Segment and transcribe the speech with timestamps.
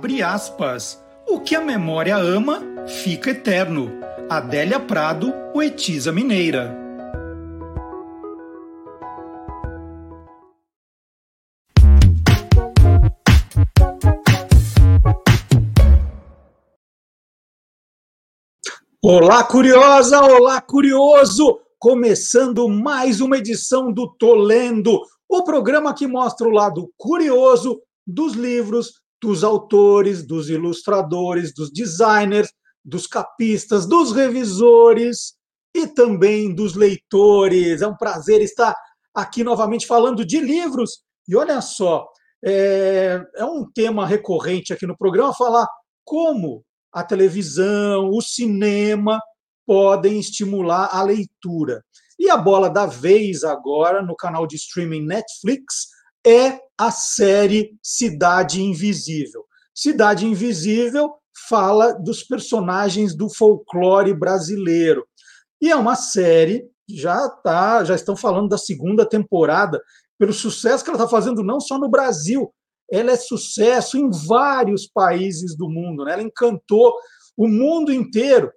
[0.00, 0.98] Abre aspas.
[1.28, 3.92] O que a memória ama, fica eterno.
[4.30, 6.74] Adélia Prado, poetisa mineira.
[19.04, 20.18] Olá, curiosa!
[20.22, 21.60] Olá, curioso!
[21.78, 28.94] Começando mais uma edição do Tolendo, o programa que mostra o lado curioso dos livros,
[29.20, 32.50] dos autores, dos ilustradores, dos designers,
[32.84, 35.34] dos capistas, dos revisores
[35.74, 37.82] e também dos leitores.
[37.82, 38.74] É um prazer estar
[39.14, 41.02] aqui novamente falando de livros.
[41.28, 42.06] E olha só,
[42.44, 45.66] é, é um tema recorrente aqui no programa falar
[46.04, 49.20] como a televisão, o cinema
[49.66, 51.84] podem estimular a leitura.
[52.18, 55.86] E a bola da vez agora no canal de streaming Netflix
[56.26, 59.44] é a série Cidade Invisível.
[59.74, 61.12] Cidade Invisível
[61.46, 65.06] fala dos personagens do folclore brasileiro.
[65.60, 69.78] E é uma série, já tá, já estão falando da segunda temporada,
[70.18, 72.50] pelo sucesso que ela está fazendo não só no Brasil,
[72.90, 76.06] ela é sucesso em vários países do mundo.
[76.06, 76.14] Né?
[76.14, 76.94] Ela encantou
[77.36, 78.50] o mundo inteiro,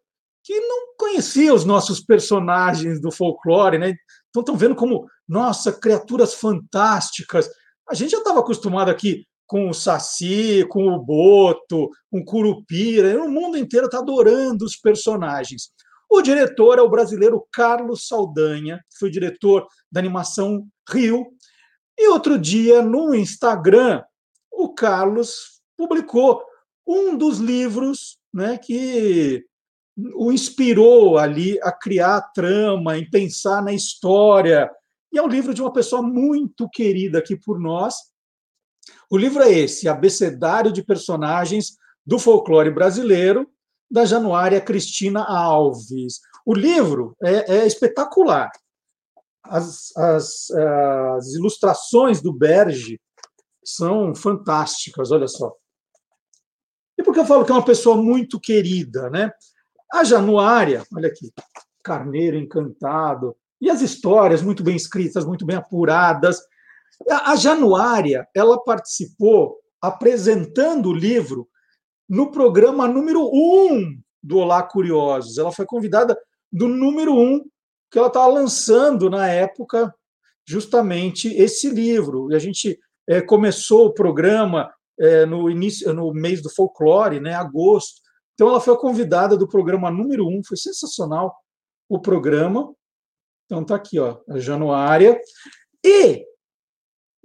[0.45, 3.77] que não conhecia os nossos personagens do folclore.
[3.77, 3.95] Né?
[4.29, 7.49] Então estão vendo como, nossa, criaturas fantásticas.
[7.89, 13.21] A gente já estava acostumado aqui com o Saci, com o Boto, com o Curupira.
[13.21, 15.69] O mundo inteiro está adorando os personagens.
[16.09, 21.25] O diretor é o brasileiro Carlos Saldanha, que foi diretor da animação Rio.
[21.97, 24.03] E outro dia, no Instagram,
[24.51, 26.43] o Carlos publicou
[26.87, 29.43] um dos livros né, que
[30.15, 34.69] o inspirou ali a criar a trama, em pensar na história.
[35.13, 37.93] E é um livro de uma pessoa muito querida aqui por nós.
[39.11, 43.47] O livro é esse, Abecedário de Personagens do Folclore Brasileiro,
[43.89, 46.19] da Januária Cristina Alves.
[46.43, 48.49] O livro é, é espetacular.
[49.43, 52.99] As, as, as ilustrações do Berge
[53.63, 55.53] são fantásticas, olha só.
[56.97, 59.31] E por que eu falo que é uma pessoa muito querida, né?
[59.93, 61.31] A Januária, olha aqui,
[61.83, 66.37] Carneiro Encantado, e as histórias muito bem escritas, muito bem apuradas.
[67.09, 71.47] A Januária, ela participou apresentando o livro
[72.09, 75.37] no programa número um do Olá Curiosos.
[75.37, 76.17] Ela foi convidada
[76.51, 77.39] do número um,
[77.89, 79.95] que ela estava lançando na época
[80.45, 82.33] justamente esse livro.
[82.33, 87.33] E a gente é, começou o programa é, no início, no mês do folclore, né,
[87.33, 88.01] agosto.
[88.33, 91.33] Então ela foi convidada do programa número um, foi sensacional
[91.87, 92.69] o programa.
[93.45, 95.19] Então tá aqui, ó, Januária.
[95.83, 96.25] E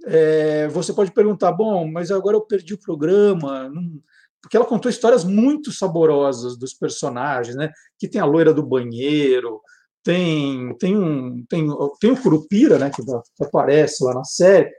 [0.05, 4.01] é, você pode perguntar, bom, mas agora eu perdi o programa, não...
[4.41, 7.71] porque ela contou histórias muito saborosas dos personagens, né?
[7.97, 9.61] Que tem a loira do banheiro,
[10.03, 11.67] tem tem um tem,
[11.99, 12.89] tem o Curupira, né?
[12.89, 13.01] Que
[13.43, 14.71] aparece lá na série.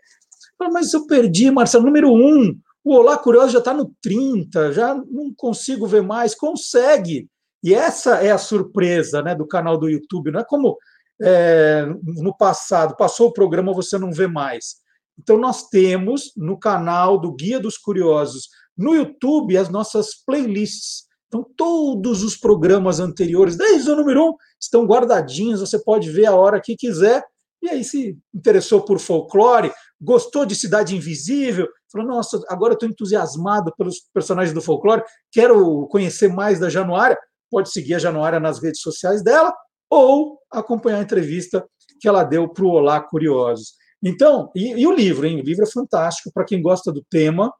[0.73, 2.59] Mas eu perdi, Marcelo, número um.
[2.85, 6.35] O Olá Curioso já está no 30, já não consigo ver mais.
[6.35, 7.29] Consegue.
[7.63, 10.31] E essa é a surpresa né, do canal do YouTube.
[10.31, 10.79] Não é como
[11.23, 14.77] é, no passado, passou o programa, você não vê mais.
[15.19, 21.05] Então, nós temos no canal do Guia dos Curiosos, no YouTube, as nossas playlists.
[21.29, 26.35] Então, todos os programas anteriores, desde o número um, estão guardadinhos, você pode ver a
[26.35, 27.23] hora que quiser.
[27.63, 29.71] E aí, se interessou por folclore,
[30.01, 36.29] gostou de Cidade Invisível, falou: Nossa, agora estou entusiasmado pelos personagens do folclore, quero conhecer
[36.29, 37.19] mais da Januária.
[37.51, 39.53] Pode seguir a Januária nas redes sociais dela
[39.91, 41.67] ou acompanhar a entrevista
[42.01, 43.75] que ela deu para o Olá Curiosos.
[44.03, 45.41] Então, e, e, o livro, hein?
[45.41, 47.53] O livro é fantástico para quem gosta do tema.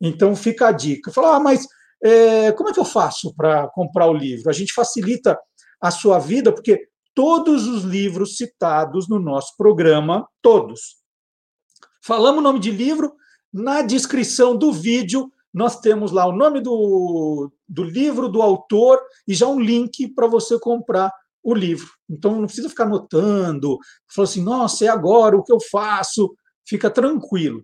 [0.00, 1.10] Então, fica a dica.
[1.10, 1.66] Falar, ah, mas
[2.02, 4.48] é, como é que eu faço para comprar o livro?
[4.48, 5.38] A gente facilita
[5.80, 11.04] a sua vida, porque todos os livros citados no nosso programa, todos,
[12.06, 13.14] Falamos o nome de livro,
[13.50, 19.32] na descrição do vídeo nós temos lá o nome do, do livro, do autor e
[19.32, 21.10] já um link para você comprar
[21.44, 21.88] o livro.
[22.08, 23.78] Então não precisa ficar anotando,
[24.12, 26.34] falar assim, nossa, é agora o que eu faço.
[26.66, 27.62] Fica tranquilo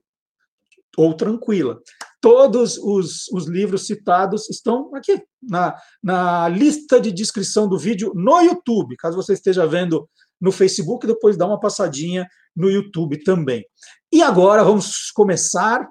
[0.96, 1.80] ou tranquila.
[2.20, 8.40] Todos os, os livros citados estão aqui na, na lista de descrição do vídeo no
[8.42, 8.96] YouTube.
[8.96, 10.06] Caso você esteja vendo
[10.38, 13.64] no Facebook, depois dá uma passadinha no YouTube também.
[14.12, 15.86] E agora vamos começar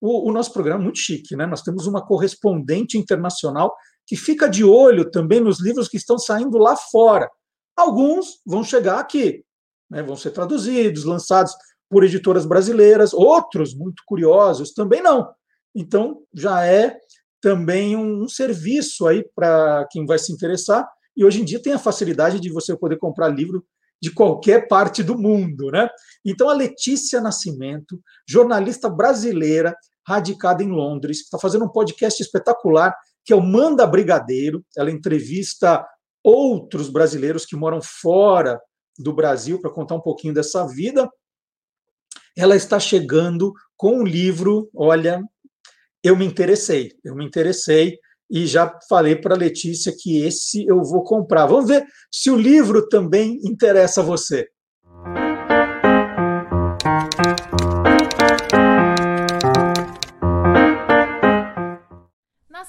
[0.00, 1.46] o, o, nosso programa muito chique, né?
[1.46, 3.74] Nós temos uma correspondente internacional
[4.06, 7.28] que fica de olho também nos livros que estão saindo lá fora.
[7.76, 9.44] Alguns vão chegar aqui,
[9.90, 10.02] né?
[10.02, 11.52] vão ser traduzidos, lançados
[11.90, 15.28] por editoras brasileiras, outros, muito curiosos, também não.
[15.74, 16.96] Então, já é
[17.40, 20.88] também um, um serviço aí para quem vai se interessar.
[21.16, 23.64] E hoje em dia tem a facilidade de você poder comprar livro
[24.00, 25.88] de qualquer parte do mundo, né?
[26.24, 29.74] Então, a Letícia Nascimento, jornalista brasileira,
[30.06, 32.94] radicada em Londres, está fazendo um podcast espetacular
[33.26, 34.64] que é o Manda Brigadeiro.
[34.76, 35.84] Ela entrevista
[36.22, 38.60] outros brasileiros que moram fora
[38.96, 41.10] do Brasil para contar um pouquinho dessa vida.
[42.36, 45.20] Ela está chegando com um livro, olha,
[46.02, 47.98] eu me interessei, eu me interessei
[48.30, 51.46] e já falei para Letícia que esse eu vou comprar.
[51.46, 54.48] Vamos ver se o livro também interessa a você.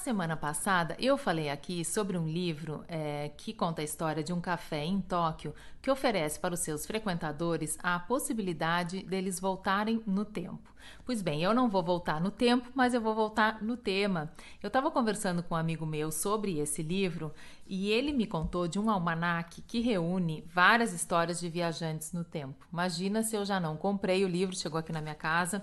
[0.08, 4.40] Semana passada eu falei aqui sobre um livro é, que conta a história de um
[4.40, 10.72] café em Tóquio que oferece para os seus frequentadores a possibilidade deles voltarem no tempo.
[11.04, 14.32] Pois bem, eu não vou voltar no tempo, mas eu vou voltar no tema.
[14.62, 17.30] Eu estava conversando com um amigo meu sobre esse livro
[17.66, 22.66] e ele me contou de um almanaque que reúne várias histórias de viajantes no tempo.
[22.72, 25.62] Imagina se eu já não comprei o livro, chegou aqui na minha casa.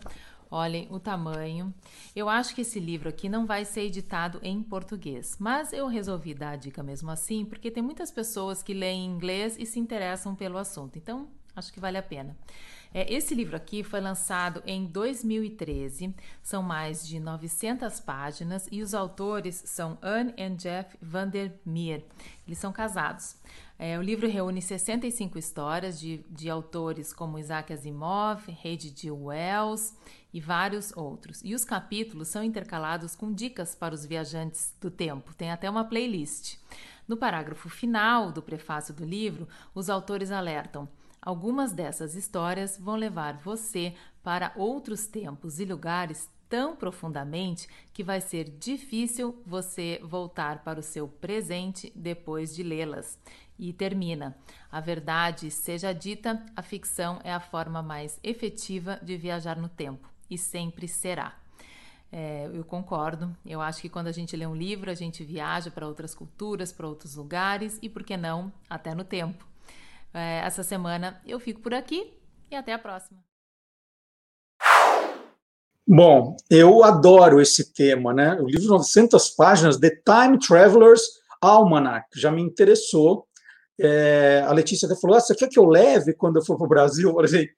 [0.56, 1.74] Olhem o tamanho.
[2.16, 6.34] Eu acho que esse livro aqui não vai ser editado em português, mas eu resolvi
[6.34, 10.34] dar a dica mesmo assim, porque tem muitas pessoas que leem inglês e se interessam
[10.34, 10.98] pelo assunto.
[10.98, 12.38] Então, acho que vale a pena.
[12.94, 18.94] É, esse livro aqui foi lançado em 2013, são mais de 900 páginas e os
[18.94, 22.06] autores são Anne e Jeff Vandermeer.
[22.48, 23.36] Eles são casados.
[23.78, 29.12] É, o livro reúne 65 histórias de, de autores como Isaac Asimov, H.G.
[29.12, 29.94] Wells
[30.36, 31.40] e vários outros.
[31.46, 35.34] E os capítulos são intercalados com dicas para os viajantes do tempo.
[35.34, 36.58] Tem até uma playlist.
[37.08, 40.90] No parágrafo final do prefácio do livro, os autores alertam
[41.22, 48.20] Algumas dessas histórias vão levar você para outros tempos e lugares tão profundamente que vai
[48.20, 53.18] ser difícil você voltar para o seu presente depois de lê-las.
[53.58, 54.38] E termina:
[54.70, 60.15] A verdade seja dita, a ficção é a forma mais efetiva de viajar no tempo
[60.30, 61.38] e sempre será.
[62.12, 63.36] É, eu concordo.
[63.46, 66.72] Eu acho que quando a gente lê um livro, a gente viaja para outras culturas,
[66.72, 69.46] para outros lugares e, por que não, até no tempo
[70.16, 72.14] é, essa semana eu fico por aqui
[72.50, 73.20] e até a próxima.
[75.86, 78.34] Bom, eu adoro esse tema, né?
[78.42, 81.04] O livro de 900 páginas, The Time Traveler's
[81.42, 83.28] Almanac, já me interessou.
[83.80, 86.66] É, a Letícia até falou: ah, você quer que eu leve quando eu for para
[86.66, 87.10] o Brasil?
[87.10, 87.50] Eu falei: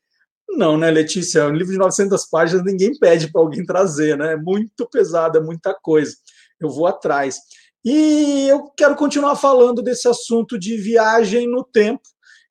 [0.50, 1.46] não, né, Letícia?
[1.46, 4.34] Um livro de 900 páginas ninguém pede para alguém trazer, né?
[4.34, 6.16] É muito pesado, é muita coisa.
[6.60, 7.40] Eu vou atrás.
[7.84, 12.02] E eu quero continuar falando desse assunto de viagem no tempo,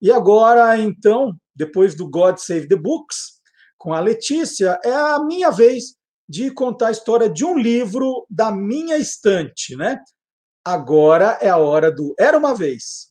[0.01, 3.37] e agora, então, depois do God Save the Books,
[3.79, 5.95] com a Letícia, é a minha vez
[6.29, 10.01] de contar a história de um livro da minha estante, né?
[10.65, 13.11] Agora é a hora do Era uma vez.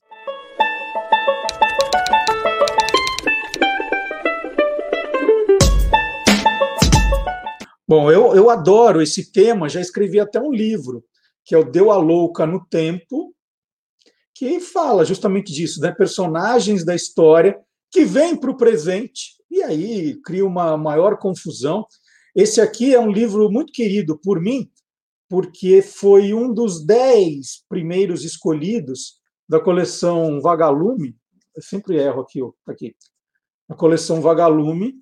[7.87, 11.03] Bom, eu, eu adoro esse tema, já escrevi até um livro,
[11.43, 13.35] que é o Deu a Louca no Tempo,
[14.33, 15.91] que fala justamente disso, né?
[15.91, 17.57] personagens da história
[17.91, 21.85] que vêm para o presente e aí cria uma maior confusão.
[22.35, 24.69] Esse aqui é um livro muito querido por mim,
[25.29, 31.15] porque foi um dos dez primeiros escolhidos da coleção Vagalume.
[31.55, 32.95] Eu sempre erro aqui, ó, tá aqui.
[33.69, 34.95] A coleção Vagalume.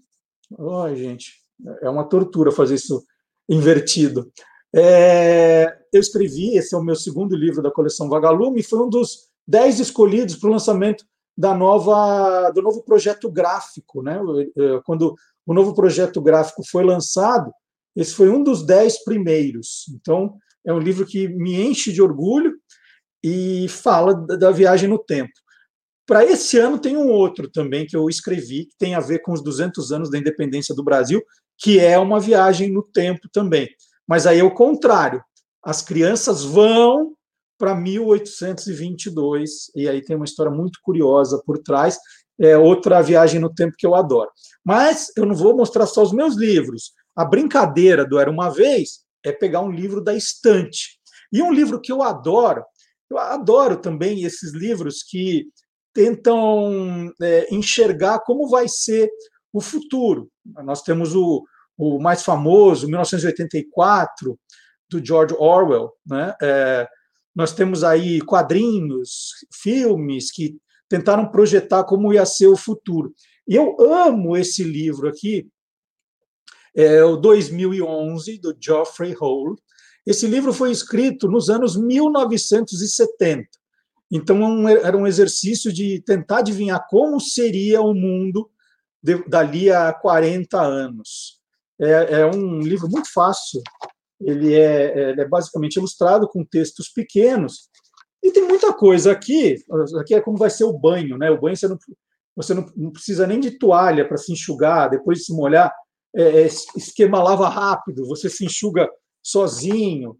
[0.83, 1.42] Ai, gente,
[1.81, 3.03] é uma tortura fazer isso
[3.49, 4.31] invertido.
[4.75, 9.29] É, eu escrevi, esse é o meu segundo livro da coleção Vagalume, foi um dos
[9.47, 11.05] dez escolhidos para o lançamento
[11.37, 14.01] da nova, do novo projeto gráfico.
[14.01, 14.19] Né?
[14.85, 15.15] Quando
[15.45, 17.51] o novo projeto gráfico foi lançado,
[17.95, 19.85] esse foi um dos dez primeiros.
[19.95, 22.53] Então, é um livro que me enche de orgulho
[23.23, 25.31] e fala da viagem no tempo.
[26.05, 29.31] Para esse ano tem um outro também que eu escrevi, que tem a ver com
[29.31, 31.21] os 200 anos da independência do Brasil,
[31.63, 33.69] que é uma viagem no tempo também.
[34.05, 35.23] Mas aí é o contrário.
[35.63, 37.13] As crianças vão
[37.57, 41.97] para 1822, e aí tem uma história muito curiosa por trás.
[42.37, 44.29] É outra viagem no tempo que eu adoro.
[44.61, 46.91] Mas eu não vou mostrar só os meus livros.
[47.15, 50.99] A brincadeira do Era uma Vez é pegar um livro da estante.
[51.31, 52.61] E um livro que eu adoro,
[53.09, 55.45] eu adoro também esses livros que
[55.93, 59.09] tentam é, enxergar como vai ser
[59.53, 60.29] o futuro.
[60.65, 61.45] Nós temos o,
[61.77, 64.39] o mais famoso, 1984,
[64.89, 66.35] do George Orwell, né?
[66.41, 66.87] É,
[67.35, 70.55] nós temos aí quadrinhos, filmes que
[70.87, 73.13] tentaram projetar como ia ser o futuro.
[73.47, 75.47] E eu amo esse livro aqui,
[76.75, 79.55] é o 2011, do Geoffrey Hall.
[80.05, 83.47] Esse livro foi escrito nos anos 1970.
[84.11, 88.49] Então, era um exercício de tentar adivinhar como seria o mundo
[89.27, 91.41] dali a 40 anos.
[91.79, 93.61] É, é, um livro muito fácil,
[94.21, 97.69] ele é, ele é basicamente ilustrado com textos pequenos,
[98.23, 99.57] e tem muita coisa aqui.
[99.99, 101.29] Aqui é como vai ser o banho, né?
[101.29, 101.77] O banho você não,
[102.35, 105.73] você não, não precisa nem de toalha para se enxugar, depois de se molhar,
[106.15, 108.89] é, é, esquema lava rápido, você se enxuga
[109.21, 110.17] sozinho.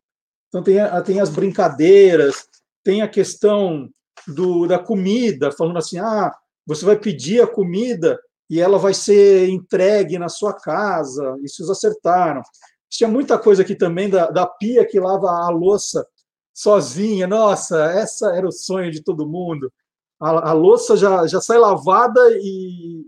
[0.50, 2.46] Então tem, tem as brincadeiras,
[2.84, 3.90] tem a questão
[4.28, 6.32] do, da comida, falando assim: ah,
[6.66, 8.20] você vai pedir a comida
[8.54, 11.36] e ela vai ser entregue na sua casa.
[11.44, 12.44] Isso eles acertaram.
[12.88, 16.06] Tinha muita coisa aqui também da, da pia que lava a louça
[16.54, 17.26] sozinha.
[17.26, 19.74] Nossa, essa era o sonho de todo mundo.
[20.22, 23.08] A, a louça já, já sai lavada e,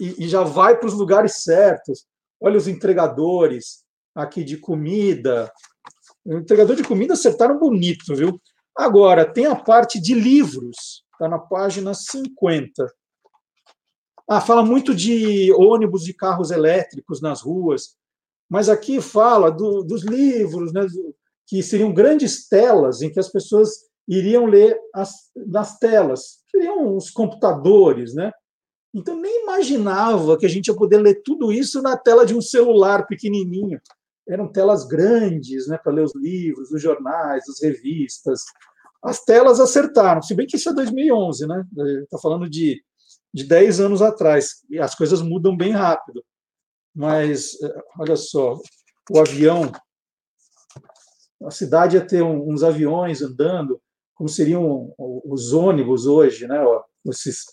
[0.00, 2.04] e, e já vai para os lugares certos.
[2.40, 5.52] Olha os entregadores aqui de comida.
[6.24, 8.40] O entregador de comida acertaram bonito, viu?
[8.76, 12.92] Agora, tem a parte de livros, está na página 50.
[14.28, 17.96] Ah, fala muito de ônibus e carros elétricos nas ruas,
[18.48, 20.86] mas aqui fala do, dos livros, né,
[21.46, 23.70] que seriam grandes telas em que as pessoas
[24.06, 28.30] iriam ler as, nas telas, seriam os computadores, né?
[28.94, 32.40] Então nem imaginava que a gente ia poder ler tudo isso na tela de um
[32.40, 33.80] celular pequenininho.
[34.26, 38.42] Eram telas grandes, né, para ler os livros, os jornais, as revistas,
[39.02, 41.64] as telas acertaram, se bem que isso é 2011, né?
[42.02, 42.82] Está falando de,
[43.32, 46.24] de 10 anos atrás, e as coisas mudam bem rápido.
[46.94, 48.58] Mas, eh, olha só,
[49.10, 49.70] o avião,
[51.44, 53.80] a cidade ia ter uns aviões andando,
[54.14, 56.58] como seriam os ônibus hoje, né?
[57.06, 57.44] Esses,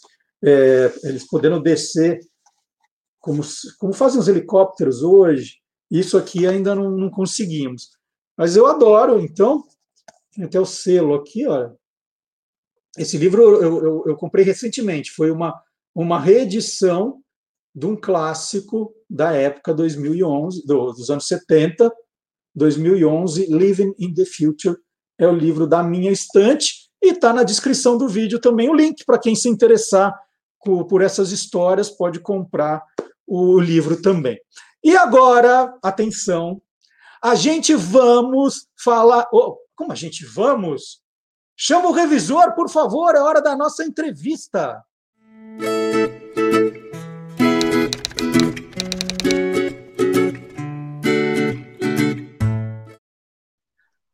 [0.44, 2.20] é, eles podendo descer,
[3.20, 3.44] como,
[3.79, 5.60] como fazem os helicópteros hoje,
[5.91, 7.91] isso aqui ainda não, não conseguimos.
[8.38, 9.63] Mas eu adoro, então,
[10.34, 11.72] tem até o selo aqui, ó.
[12.97, 15.53] Esse livro eu, eu, eu comprei recentemente, foi uma,
[15.93, 17.21] uma reedição
[17.73, 21.91] de um clássico da época 2011, do, dos anos 70,
[22.55, 24.77] 2011, Living in the Future,
[25.17, 29.03] é o livro da minha estante, e está na descrição do vídeo também o link
[29.05, 30.17] para quem se interessar
[30.63, 32.83] por, essas histórias, pode comprar
[33.27, 34.39] o livro também.
[34.83, 36.59] E agora, atenção,
[37.21, 39.27] a gente vamos falar.
[39.31, 41.01] Oh, como a gente vamos?
[41.57, 44.83] Chama o revisor, por favor, é hora da nossa entrevista.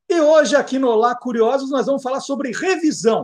[0.08, 3.24] E hoje, aqui no Olá Curiosos, nós vamos falar sobre revisão,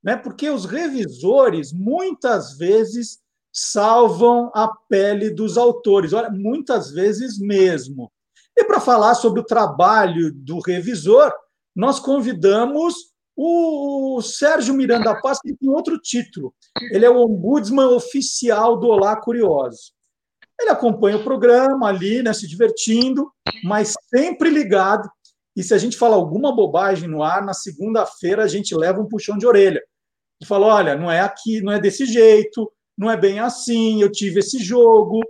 [0.00, 0.16] né?
[0.16, 3.18] porque os revisores, muitas vezes,
[3.52, 8.08] salvam a pele dos autores, olha, muitas vezes mesmo.
[8.56, 11.32] E para falar sobre o trabalho do revisor,
[11.74, 13.07] nós convidamos
[13.40, 16.52] o Sérgio Miranda Paz, tem outro título.
[16.90, 19.92] Ele é o ombudsman oficial do Olá Curioso.
[20.60, 23.30] Ele acompanha o programa ali, né, se divertindo,
[23.62, 25.08] mas sempre ligado.
[25.54, 29.06] E se a gente fala alguma bobagem no ar, na segunda-feira a gente leva um
[29.06, 29.80] puxão de orelha.
[30.42, 32.68] E fala: olha, não é aqui, não é desse jeito,
[32.98, 35.20] não é bem assim, eu tive esse jogo.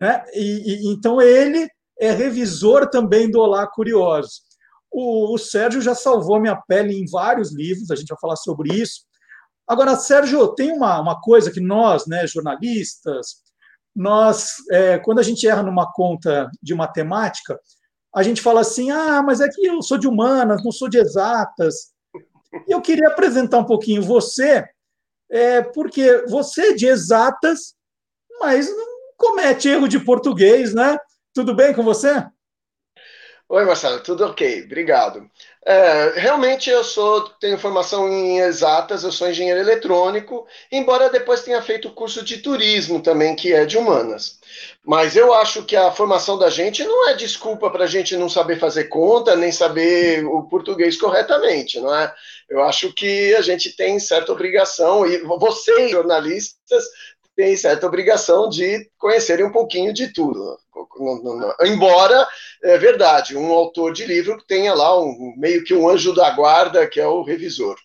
[0.00, 0.24] Né?
[0.34, 4.49] E, e então ele é revisor também do Olá Curioso.
[4.90, 8.74] O, o Sérgio já salvou minha pele em vários livros, a gente vai falar sobre
[8.74, 9.02] isso.
[9.66, 13.36] Agora, Sérgio, tem uma, uma coisa que nós, né, jornalistas,
[13.94, 17.58] nós, é, quando a gente erra numa conta de matemática,
[18.14, 20.98] a gente fala assim: ah, mas é que eu sou de humanas, não sou de
[20.98, 21.92] exatas.
[22.66, 24.64] E eu queria apresentar um pouquinho você,
[25.30, 27.74] é, porque você é de exatas,
[28.40, 30.98] mas não comete erro de português, né?
[31.32, 32.26] Tudo bem com você?
[33.52, 35.28] Oi, Marcelo, tudo ok, obrigado.
[35.66, 41.60] É, realmente eu sou, tenho formação em exatas, eu sou engenheiro eletrônico, embora depois tenha
[41.60, 44.38] feito curso de turismo também, que é de humanas.
[44.84, 48.28] Mas eu acho que a formação da gente não é desculpa para a gente não
[48.28, 52.14] saber fazer conta, nem saber o português corretamente, não é?
[52.48, 56.84] Eu acho que a gente tem certa obrigação, e vocês, jornalistas,
[57.34, 60.56] têm certa obrigação de conhecerem um pouquinho de tudo.
[61.62, 62.26] Embora,
[62.62, 66.30] é verdade, um autor de livro que tenha lá um, meio que um anjo da
[66.30, 67.76] guarda, que é o revisor.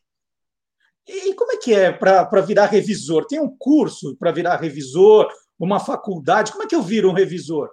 [1.08, 3.26] E como é que é para virar revisor?
[3.28, 5.28] Tem um curso para virar revisor,
[5.60, 6.52] uma faculdade?
[6.52, 7.70] Como é que eu viro um revisor?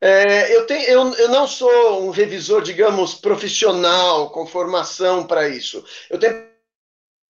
[0.00, 5.84] É, eu, tenho, eu, eu não sou um revisor, digamos, profissional, com formação para isso.
[6.08, 6.49] Eu tenho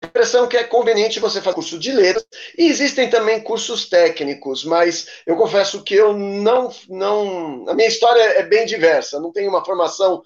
[0.09, 2.25] impressão que é conveniente você fazer curso de letras.
[2.57, 6.73] E existem também cursos técnicos, mas eu confesso que eu não.
[6.89, 10.21] não a minha história é bem diversa, não tenho uma formação,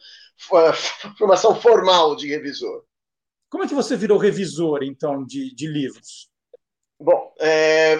[1.17, 2.83] formação formal de revisor.
[3.49, 6.27] Como é que você virou revisor, então, de, de livros?
[6.99, 7.99] Bom, é,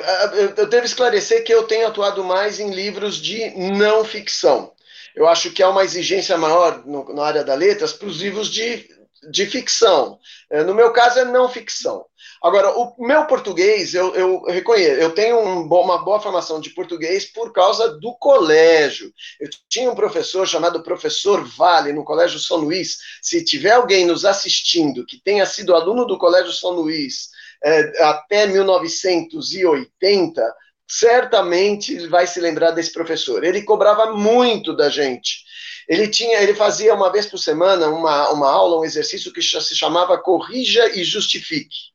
[0.57, 4.73] eu devo esclarecer que eu tenho atuado mais em livros de não ficção.
[5.15, 8.49] Eu acho que há uma exigência maior no, na área da letras para os livros
[8.49, 8.89] de,
[9.31, 10.19] de ficção.
[10.49, 12.05] É, no meu caso, é não ficção.
[12.41, 17.25] Agora, o meu português, eu, eu reconheço, eu tenho um, uma boa formação de português
[17.25, 19.13] por causa do colégio.
[19.39, 22.97] Eu tinha um professor chamado Professor Vale, no Colégio São Luís.
[23.21, 27.29] Se tiver alguém nos assistindo que tenha sido aluno do Colégio São Luís
[27.63, 30.43] é, até 1980,
[30.85, 33.43] certamente vai se lembrar desse professor.
[33.43, 35.43] Ele cobrava muito da gente.
[35.87, 39.75] Ele tinha, ele fazia uma vez por semana uma, uma aula, um exercício que se
[39.75, 41.93] chamava Corrija e Justifique.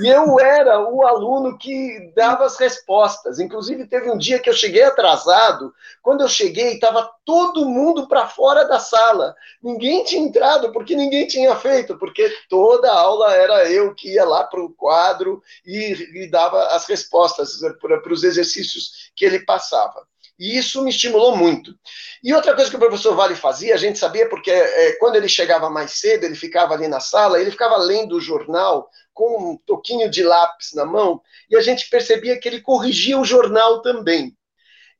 [0.00, 3.40] E eu era o aluno que dava as respostas.
[3.40, 5.74] Inclusive, teve um dia que eu cheguei atrasado.
[6.02, 9.34] Quando eu cheguei, estava todo mundo para fora da sala.
[9.60, 14.44] Ninguém tinha entrado, porque ninguém tinha feito, porque toda aula era eu que ia lá
[14.44, 20.06] para o quadro e, e dava as respostas para os exercícios que ele passava.
[20.38, 21.74] E isso me estimulou muito.
[22.22, 25.28] E outra coisa que o professor Vale fazia, a gente sabia, porque é, quando ele
[25.28, 29.56] chegava mais cedo, ele ficava ali na sala, ele ficava lendo o jornal com um
[29.66, 34.36] toquinho de lápis na mão, e a gente percebia que ele corrigia o jornal também.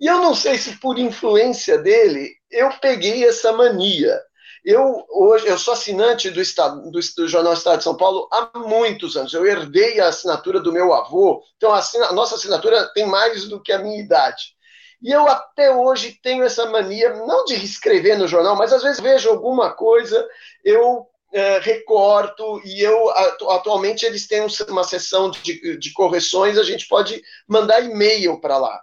[0.01, 4.21] E eu não sei se por influência dele, eu peguei essa mania.
[4.65, 8.51] Eu hoje eu sou assinante do, estado, do, do, Jornal Estado de São Paulo há
[8.59, 9.33] muitos anos.
[9.33, 13.63] Eu herdei a assinatura do meu avô, então a, a nossa assinatura tem mais do
[13.63, 14.58] que a minha idade.
[15.01, 19.01] E eu até hoje tenho essa mania, não de escrever no jornal, mas às vezes
[19.01, 20.27] vejo alguma coisa,
[20.65, 23.11] eu é, recorto e eu
[23.51, 28.81] atualmente eles têm uma sessão de, de correções, a gente pode mandar e-mail para lá.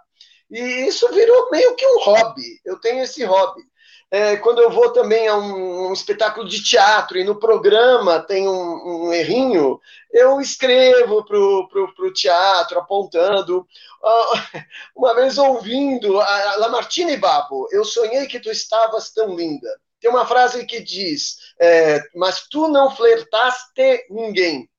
[0.50, 2.60] E isso virou meio que um hobby.
[2.64, 3.62] Eu tenho esse hobby.
[4.10, 8.48] É, quando eu vou também a um, um, espetáculo de teatro e no programa tem
[8.48, 9.80] um, um errinho,
[10.12, 13.66] eu escrevo para o teatro, apontando.
[14.02, 14.60] Uh,
[14.94, 19.68] uma vez ouvindo a Lamartine Babo, eu sonhei que tu estavas tão linda.
[20.00, 24.70] Tem uma frase que diz: é, Mas tu não flertaste ninguém.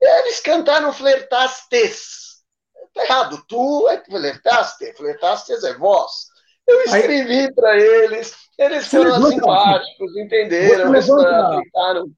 [0.00, 2.40] Eles cantaram flertastes.
[2.88, 3.44] Está errado.
[3.46, 4.92] Tu é flertaste.
[4.94, 6.29] Flertastes é vós.
[6.70, 12.10] Eu escrevi para eles, eles foram simpáticos, entenderam, eles aceitaram.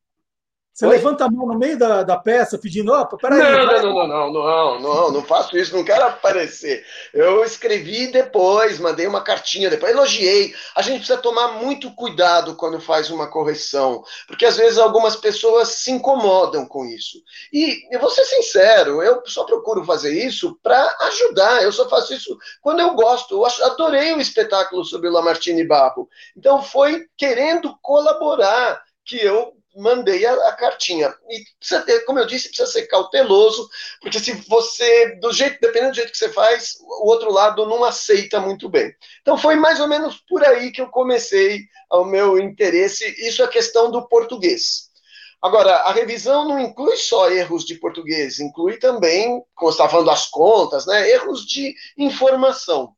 [0.83, 0.97] Você Oi?
[0.97, 3.39] levanta a mão no meio da, da peça pedindo, ó, oh, peraí.
[3.39, 6.85] Não, não, não, não, não, não, não, faço isso, não quero aparecer.
[7.15, 10.53] Eu escrevi depois, mandei uma cartinha depois, elogiei.
[10.75, 15.69] A gente precisa tomar muito cuidado quando faz uma correção, porque às vezes algumas pessoas
[15.69, 17.19] se incomodam com isso.
[17.53, 21.63] E eu vou ser sincero, eu só procuro fazer isso para ajudar.
[21.63, 23.37] Eu só faço isso quando eu gosto.
[23.37, 26.09] Eu adorei o espetáculo sobre o Lamartine Barro.
[26.37, 31.15] Então foi querendo colaborar que eu mandei a, a, cartinha.
[31.29, 33.69] E precisa ter, como eu disse, precisa ser cauteloso,
[34.01, 37.85] porque se você, do jeito, dependendo do jeito que você faz, o outro lado não
[37.85, 38.95] aceita muito bem.
[39.21, 43.05] Então foi mais ou menos por aí que eu comecei o meu interesse.
[43.27, 44.91] Isso é questão do português.
[45.43, 50.29] Agora, a revisão não inclui só erros de português, inclui também, como está falando das
[50.29, 52.95] contas, né, erros de informação.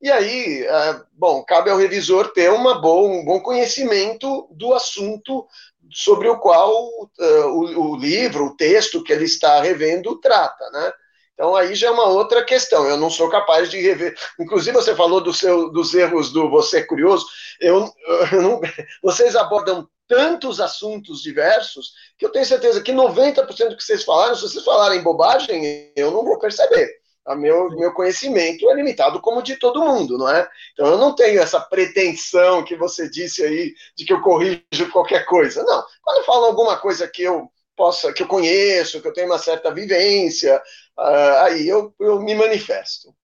[0.00, 5.44] E aí, é, bom, cabe ao revisor ter uma boa, um bom conhecimento do assunto
[5.90, 10.92] sobre o qual uh, o, o, livro, o texto que ele está revendo trata, né?
[11.34, 12.84] Então aí já é uma outra questão.
[12.84, 14.16] Eu não sou capaz de rever.
[14.40, 17.26] Inclusive você falou do seu, dos erros do você curioso.
[17.60, 17.88] Eu,
[18.32, 18.60] eu não,
[19.02, 24.34] vocês abordam tantos assuntos diversos que eu tenho certeza que 90% do que vocês falaram,
[24.34, 26.97] se vocês falarem bobagem, eu não vou perceber
[27.28, 30.48] a meu, meu conhecimento é limitado como de todo mundo, não é?
[30.72, 35.26] Então eu não tenho essa pretensão que você disse aí de que eu corrijo qualquer
[35.26, 35.62] coisa.
[35.62, 35.84] Não.
[36.02, 39.38] Quando eu falo alguma coisa que eu possa, que eu conheço, que eu tenho uma
[39.38, 40.56] certa vivência,
[40.98, 43.14] uh, aí eu, eu me manifesto.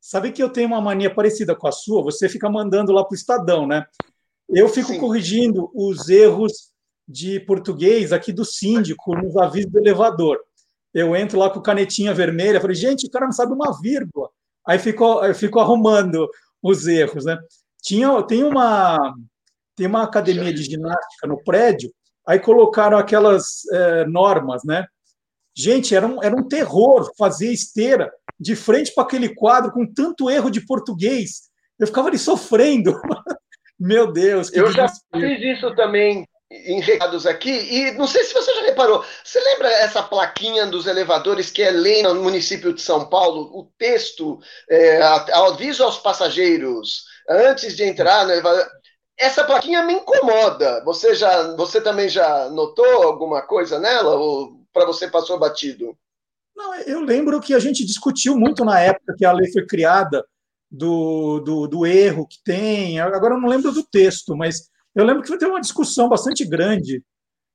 [0.00, 2.02] Sabe que eu tenho uma mania parecida com a sua?
[2.02, 3.86] Você fica mandando lá para o Estadão, né?
[4.48, 4.98] Eu fico Sim.
[4.98, 6.72] corrigindo os erros
[7.06, 10.40] de português aqui do síndico nos avisos do elevador
[10.94, 14.28] eu entro lá com canetinha vermelha, falei, gente, o cara não sabe uma vírgula.
[14.66, 16.28] Aí ficou, eu fico arrumando
[16.62, 17.38] os erros, né?
[17.82, 19.14] Tinha, tem uma
[19.74, 21.90] tem uma academia de ginástica no prédio,
[22.26, 24.86] aí colocaram aquelas é, normas, né?
[25.56, 30.30] Gente, era um, era um terror fazer esteira de frente para aquele quadro com tanto
[30.30, 31.50] erro de português.
[31.78, 33.00] Eu ficava ali sofrendo.
[33.78, 36.26] Meu Deus, que Eu já fiz isso também
[36.66, 40.86] em recados aqui, e não sei se você já reparou, você lembra essa plaquinha dos
[40.86, 43.50] elevadores que é lei no município de São Paulo?
[43.58, 44.38] O texto,
[44.68, 48.66] é, aviso aos passageiros, antes de entrar no elevador.
[49.18, 50.82] Essa plaquinha me incomoda.
[50.84, 55.96] Você já, você também já notou alguma coisa nela ou para você passou batido?
[56.56, 60.24] Não, eu lembro que a gente discutiu muito na época que a lei foi criada
[60.70, 62.98] do, do, do erro que tem.
[62.98, 67.02] Agora eu não lembro do texto, mas eu lembro que ter uma discussão bastante grande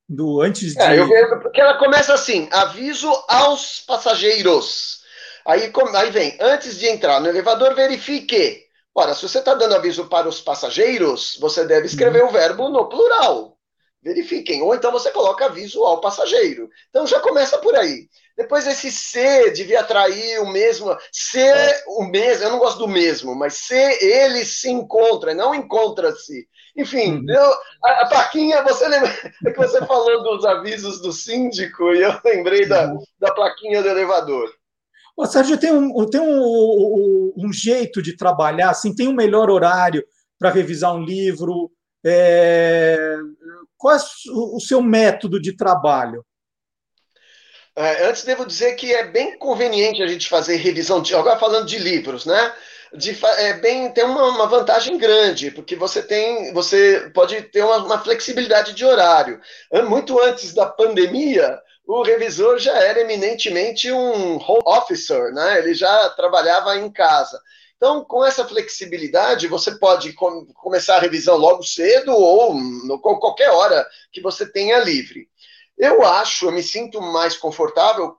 [0.08, 0.82] do antes de.
[0.82, 4.98] É, eu lembro porque ela começa assim: aviso aos passageiros.
[5.46, 8.66] Aí, aí vem, antes de entrar no elevador, verifique.
[8.94, 12.30] Ora, se você está dando aviso para os passageiros, você deve escrever uhum.
[12.30, 13.58] o verbo no plural.
[14.02, 14.62] Verifiquem.
[14.62, 16.70] Ou então você coloca aviso ao passageiro.
[16.90, 18.08] Então já começa por aí.
[18.36, 21.84] Depois esse ser devia atrair o mesmo, ser é.
[21.88, 26.48] o mesmo, eu não gosto do mesmo, mas ser ele se encontra, não encontra-se.
[26.78, 27.26] Enfim, uhum.
[27.28, 29.10] eu, a, a plaquinha, você lembra
[29.46, 33.90] é que você falou dos avisos do síndico e eu lembrei da, da plaquinha do
[33.90, 34.54] elevador.
[35.18, 39.50] O Sérgio tem, um, tem um, um, um, jeito de trabalhar, assim, tem um melhor
[39.50, 40.06] horário
[40.38, 41.72] para revisar um livro.
[42.06, 43.18] É...
[43.76, 44.00] Qual é
[44.32, 46.24] o seu método de trabalho?
[47.76, 51.16] É, antes devo dizer que é bem conveniente a gente fazer revisão de.
[51.16, 52.54] Agora falando de livros, né?
[52.94, 57.78] De, é bem, tem uma, uma, vantagem grande, porque você tem, você pode ter uma,
[57.78, 59.42] uma, flexibilidade de horário.
[59.88, 65.60] Muito antes da pandemia, o revisor já era eminentemente um home officer, né?
[65.60, 67.42] Ele já trabalhava em casa.
[67.78, 73.52] Então, com essa flexibilidade, você pode com, começar a revisão logo cedo ou no, qualquer
[73.52, 75.30] hora que você tenha livre.
[75.78, 78.18] Eu acho, eu me sinto mais confortável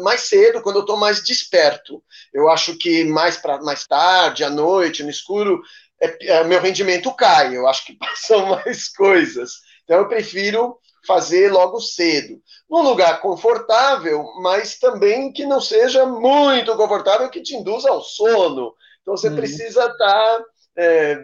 [0.00, 2.02] mais cedo, quando eu estou mais desperto.
[2.32, 5.60] Eu acho que mais para mais tarde, à noite, no escuro,
[6.00, 7.56] é, é, meu rendimento cai.
[7.56, 9.52] Eu acho que passam mais coisas.
[9.84, 12.40] Então eu prefiro fazer logo cedo.
[12.68, 18.74] Num lugar confortável, mas também que não seja muito confortável, que te induza ao sono.
[19.00, 19.36] Então você uhum.
[19.36, 19.96] precisa estar.
[19.96, 20.44] Tá,
[20.76, 21.16] é,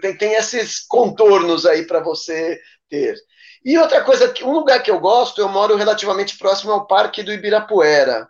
[0.00, 3.16] tem, tem esses contornos aí para você ter.
[3.64, 7.32] E outra coisa, um lugar que eu gosto, eu moro relativamente próximo ao Parque do
[7.32, 8.28] Ibirapuera.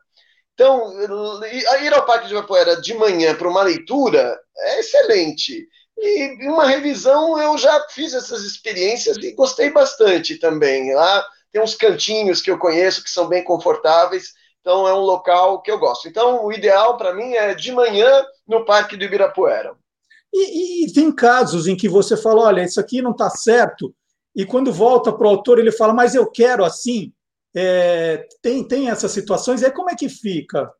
[0.54, 0.92] Então,
[1.82, 5.66] ir ao Parque do Ibirapuera de manhã para uma leitura é excelente.
[5.96, 10.94] E uma revisão, eu já fiz essas experiências e gostei bastante também.
[10.94, 15.62] Lá tem uns cantinhos que eu conheço que são bem confortáveis, então é um local
[15.62, 16.08] que eu gosto.
[16.08, 19.74] Então, o ideal para mim é de manhã no Parque do Ibirapuera.
[20.32, 23.94] E, e, tem casos em que você fala: olha, isso aqui não está certo,
[24.34, 27.12] e quando volta para o autor, ele fala, mas eu quero assim.
[27.54, 30.72] É, tem, tem essas situações, aí como é que fica?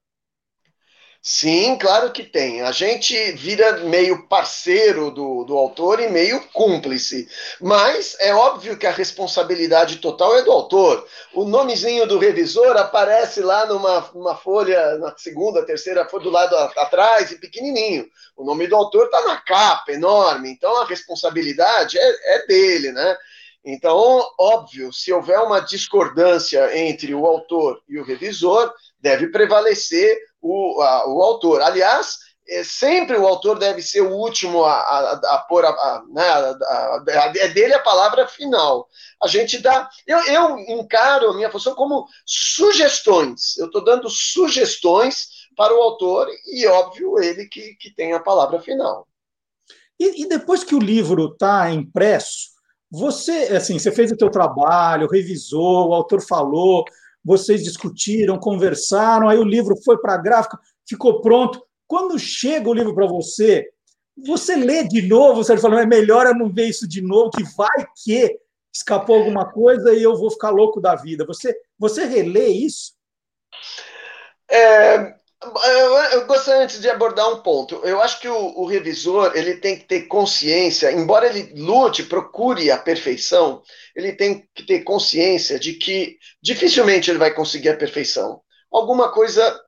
[1.24, 2.62] Sim, claro que tem.
[2.62, 7.28] A gente vira meio parceiro do, do autor e meio cúmplice.
[7.60, 11.06] Mas é óbvio que a responsabilidade total é do autor.
[11.32, 16.56] O nomezinho do revisor aparece lá numa, numa folha, na segunda, terceira folha do lado
[16.56, 18.04] atrás e pequenininho.
[18.36, 20.50] O nome do autor está na capa, enorme.
[20.50, 23.16] Então a responsabilidade é, é dele, né?
[23.64, 30.80] Então, óbvio, se houver uma discordância entre o autor e o revisor, deve prevalecer o,
[30.80, 31.62] a, o autor.
[31.62, 36.24] Aliás, é, sempre o autor deve ser o último a, a, a pôr a, né,
[37.38, 38.88] é dele a palavra final.
[39.22, 39.88] A gente dá.
[40.06, 43.56] Eu, eu encaro a minha função como sugestões.
[43.58, 48.60] Eu estou dando sugestões para o autor e, óbvio, ele que, que tem a palavra
[48.60, 49.06] final.
[50.00, 52.51] E, e depois que o livro está impresso,
[52.92, 56.84] você, assim, você fez o teu trabalho, revisou, o autor falou,
[57.24, 61.64] vocês discutiram, conversaram, aí o livro foi para a gráfica, ficou pronto.
[61.86, 63.66] Quando chega o livro para você,
[64.14, 67.42] você lê de novo, você fala, é melhor eu não ver isso de novo, que
[67.56, 68.38] vai que
[68.70, 71.24] escapou alguma coisa e eu vou ficar louco da vida.
[71.24, 72.92] Você, você relê isso?
[74.50, 75.14] É,
[76.12, 77.80] eu gostaria antes de abordar um ponto.
[77.84, 82.70] Eu acho que o, o, revisor ele tem que ter consciência, embora ele lute, procure
[82.70, 83.62] a perfeição,
[83.94, 88.40] ele tem que ter consciência de que dificilmente ele vai conseguir a perfeição.
[88.70, 89.60] Alguma coisa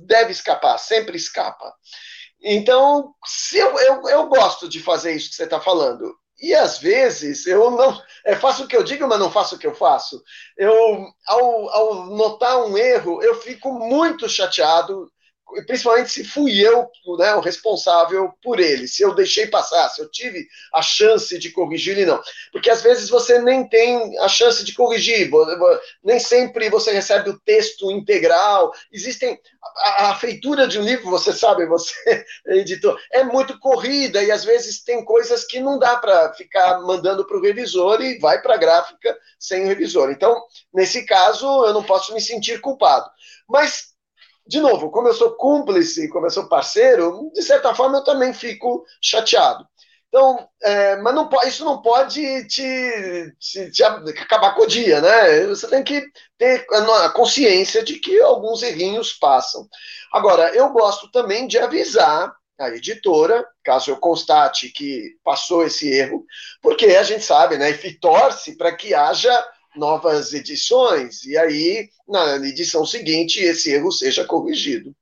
[0.00, 1.72] deve escapar, sempre escapa.
[2.42, 6.14] Então, se eu, eu, eu gosto de fazer isso que você está falando.
[6.40, 9.58] E às vezes eu não é, faço o que eu digo, mas não faço o
[9.58, 10.20] que eu faço.
[10.58, 15.08] Eu, ao, ao notar um erro, eu fico muito chateado,
[15.66, 16.88] principalmente se fui eu
[17.18, 21.50] né, o responsável por ele, se eu deixei passar, se eu tive a chance de
[21.50, 22.20] corrigir ele, não.
[22.50, 25.30] Porque às vezes você nem tem a chance de corrigir,
[26.02, 28.72] nem sempre você recebe o texto integral.
[28.92, 29.38] Existem.
[29.76, 31.94] A, a feitura de um livro, você sabe, você
[32.46, 36.80] é editor, é muito corrida e às vezes tem coisas que não dá para ficar
[36.80, 40.10] mandando para o revisor e vai para a gráfica sem o revisor.
[40.10, 43.08] Então, nesse caso, eu não posso me sentir culpado.
[43.48, 43.91] Mas
[44.52, 48.34] de novo, como eu sou cúmplice, como eu sou parceiro, de certa forma eu também
[48.34, 49.66] fico chateado.
[50.08, 55.46] Então, é, mas não, isso não pode te, te, te, acabar com o dia, né?
[55.46, 56.04] Você tem que
[56.36, 59.66] ter a consciência de que alguns errinhos passam.
[60.12, 66.26] Agora, eu gosto também de avisar a editora, caso eu constate que passou esse erro,
[66.60, 67.70] porque a gente sabe, né?
[67.70, 69.32] E torce para que haja
[69.76, 74.94] novas edições, e aí, na edição seguinte, esse erro seja corrigido.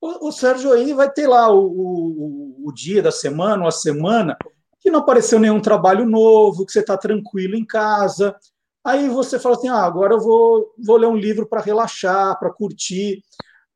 [0.00, 3.72] O, o Sérgio aí vai ter lá o, o, o dia da semana, ou a
[3.72, 4.36] semana,
[4.80, 8.36] que não apareceu nenhum trabalho novo, que você está tranquilo em casa.
[8.84, 12.52] Aí você fala assim: ah, agora eu vou, vou ler um livro para relaxar, para
[12.52, 13.22] curtir.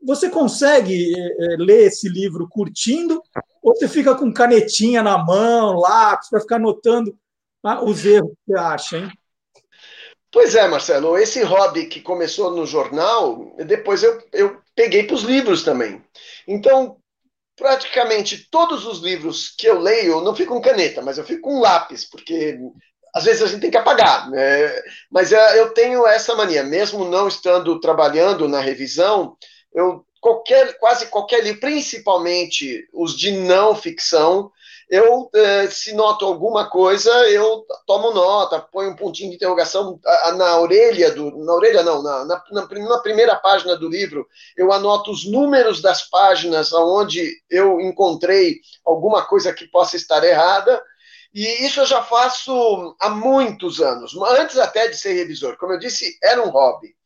[0.02, 3.22] Você consegue é, ler esse livro curtindo?
[3.62, 7.16] Ou você fica com canetinha na mão, lápis, para ficar anotando
[7.64, 9.10] ah, os erros que você acha, hein?
[10.30, 15.22] Pois é, Marcelo, esse hobby que começou no jornal, depois eu, eu peguei para os
[15.22, 16.04] livros também.
[16.46, 16.98] Então,
[17.56, 21.60] praticamente todos os livros que eu leio, não fico com caneta, mas eu fico com
[21.60, 22.58] lápis, porque
[23.14, 24.30] às vezes a gente tem que apagar.
[24.30, 24.82] Né?
[25.10, 29.36] Mas é, eu tenho essa mania, mesmo não estando trabalhando na revisão,
[29.72, 34.50] eu qualquer, quase qualquer livro, principalmente os de não ficção,
[34.90, 40.00] eu, eh, se noto alguma coisa, eu tomo nota, ponho um pontinho de interrogação
[40.36, 45.10] na orelha, do, na orelha não, na, na, na primeira página do livro, eu anoto
[45.10, 50.82] os números das páginas onde eu encontrei alguma coisa que possa estar errada,
[51.34, 55.56] e isso eu já faço há muitos anos, antes até de ser revisor.
[55.58, 56.97] Como eu disse, era um hobby.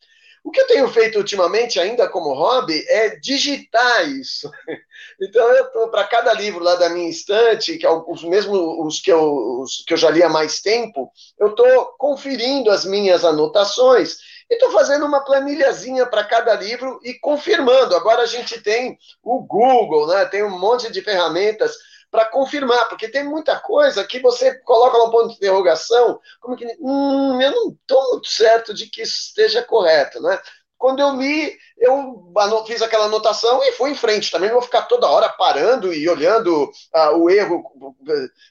[0.45, 4.51] O que eu tenho feito ultimamente, ainda como hobby, é digitar isso.
[5.21, 9.01] Então, eu estou para cada livro lá da minha estante, que é os mesmos os
[9.01, 13.25] que, eu, os que eu já li há mais tempo, eu estou conferindo as minhas
[13.25, 14.17] anotações
[14.51, 17.95] e estou fazendo uma planilhazinha para cada livro e confirmando.
[17.95, 20.25] Agora a gente tem o Google, né?
[20.25, 21.77] tem um monte de ferramentas
[22.13, 26.67] para confirmar, porque tem muita coisa que você coloca um ponto de interrogação, como que,
[26.79, 30.39] hum, eu não estou muito certo de que isso esteja correto, né?
[30.77, 32.33] Quando eu li, eu
[32.67, 34.31] fiz aquela anotação e fui em frente.
[34.31, 37.63] Também não vou ficar toda hora parando e olhando ah, o erro,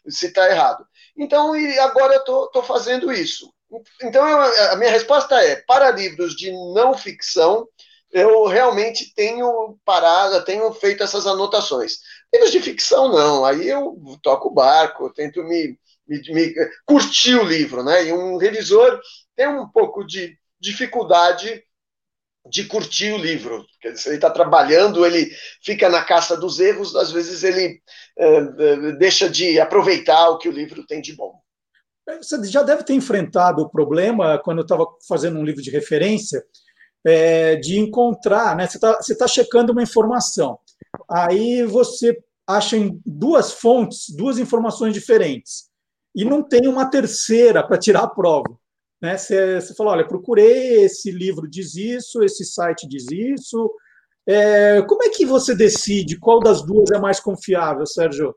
[0.08, 0.88] se está errado.
[1.15, 3.54] Então, e agora eu estou fazendo isso.
[4.02, 7.67] Então, eu, a minha resposta é: para livros de não ficção,
[8.12, 12.00] eu realmente tenho parado, tenho feito essas anotações.
[12.34, 13.44] Livros de ficção, não.
[13.44, 16.54] Aí eu toco o barco, tento me, me, me,
[16.86, 18.06] curtir o livro, né?
[18.06, 19.00] E um revisor
[19.36, 21.63] tem um pouco de dificuldade
[22.50, 23.65] de curtir o livro.
[23.84, 25.30] Dizer, ele está trabalhando, ele
[25.62, 27.82] fica na caça dos erros, às vezes ele
[28.17, 31.39] é, deixa de aproveitar o que o livro tem de bom.
[32.17, 36.44] Você já deve ter enfrentado o problema quando eu estava fazendo um livro de referência
[37.06, 38.67] é, de encontrar, né?
[38.67, 40.58] Você está tá checando uma informação
[41.12, 45.69] aí você acha em duas fontes, duas informações diferentes,
[46.15, 48.58] e não tem uma terceira para tirar a prova.
[49.02, 49.17] Né?
[49.17, 53.71] Você, você fala, olha, procurei, esse livro diz isso, esse site diz isso.
[54.28, 58.36] É, como é que você decide qual das duas é mais confiável, Sérgio?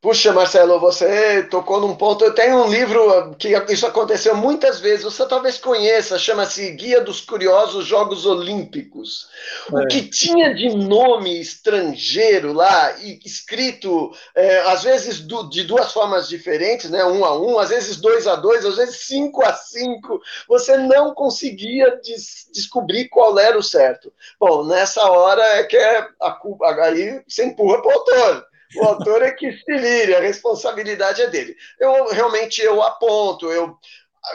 [0.00, 2.24] Puxa, Marcelo, você tocou num ponto.
[2.24, 5.02] Eu tenho um livro que isso aconteceu muitas vezes.
[5.02, 9.26] Você talvez conheça, chama-se Guia dos Curiosos Jogos Olímpicos.
[9.72, 9.74] É.
[9.74, 15.92] O que tinha de nome estrangeiro lá, e escrito é, às vezes do, de duas
[15.92, 17.04] formas diferentes, né?
[17.04, 20.20] Um a um, às vezes dois a dois, às vezes cinco a cinco.
[20.48, 24.12] Você não conseguia des descobrir qual era o certo.
[24.38, 26.38] Bom, nessa hora é que é a,
[26.84, 31.26] aí você empurra para o autor o autor é que se vire, a responsabilidade é
[31.26, 31.56] dele.
[31.78, 33.76] Eu realmente eu aponto, eu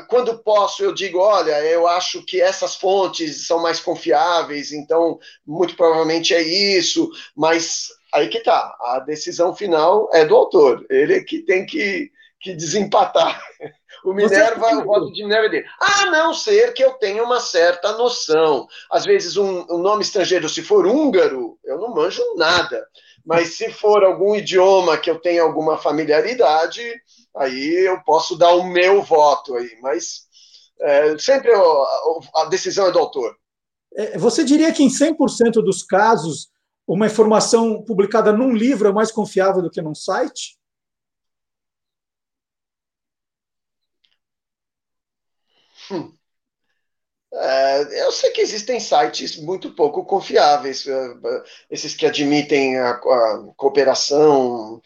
[0.07, 5.75] quando posso, eu digo: olha, eu acho que essas fontes são mais confiáveis, então muito
[5.75, 11.23] provavelmente é isso, mas aí que tá, a decisão final é do autor, ele é
[11.23, 13.41] que tem que, que desempatar.
[14.03, 15.65] O Minerva, o voto de Minerva é dele.
[15.79, 18.67] A não ser que eu tenha uma certa noção.
[18.91, 22.85] Às vezes, um, um nome estrangeiro, se for húngaro, eu não manjo nada.
[23.25, 26.81] Mas se for algum idioma que eu tenha alguma familiaridade,
[27.35, 29.77] aí eu posso dar o meu voto aí.
[29.81, 30.23] Mas
[30.81, 33.35] é, sempre a, decisão é do autor.
[33.95, 36.49] É, você diria que em 100% dos casos,
[36.85, 40.57] uma informação publicada num livro é mais confiável do que num site?
[45.89, 46.13] Hum.
[47.35, 50.93] É, eu sei que existem sites muito pouco confiáveis, é,
[51.69, 54.81] esses que admitem a, a cooperação.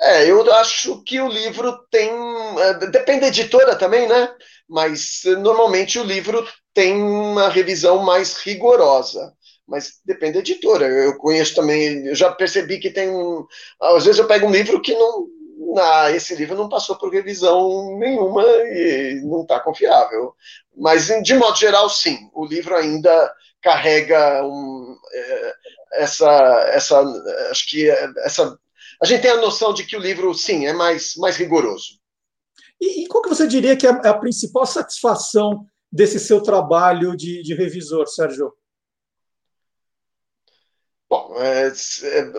[0.00, 2.10] É, eu acho que o livro tem.
[2.60, 4.28] É, depende da editora também, né?
[4.68, 9.32] Mas normalmente o livro tem uma revisão mais rigorosa.
[9.66, 10.86] Mas depende da editora.
[10.86, 13.10] Eu conheço também, eu já percebi que tem.
[13.80, 15.26] Às vezes eu pego um livro que não,
[15.78, 20.34] ah, esse livro não passou por revisão nenhuma e não está confiável.
[20.76, 25.54] Mas, de modo geral, sim, o livro ainda carrega um, é,
[25.94, 26.30] essa,
[26.72, 27.00] essa,
[27.50, 28.58] acho que essa,
[29.02, 31.98] a gente tem a noção de que o livro, sim, é mais, mais rigoroso.
[32.80, 37.42] E, e qual que você diria que é a principal satisfação desse seu trabalho de,
[37.42, 38.52] de revisor, Sérgio?
[41.08, 42.32] Bom, é, é,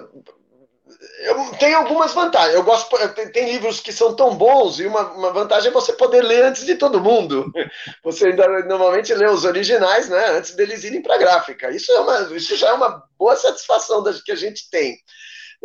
[1.19, 2.55] eu, tem algumas vantagens.
[2.55, 5.93] Eu gosto, tem, tem, livros que são tão bons e uma, uma, vantagem é você
[5.93, 7.51] poder ler antes de todo mundo.
[8.03, 11.69] Você ainda normalmente lê os originais, né, antes deles irem para a gráfica.
[11.71, 14.97] Isso é uma, isso já é uma boa satisfação da, que a gente tem.